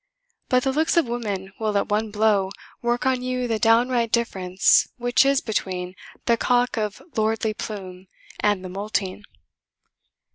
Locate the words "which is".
4.97-5.41